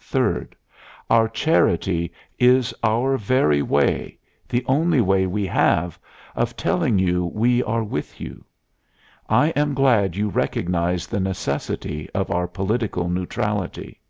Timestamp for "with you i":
7.84-9.50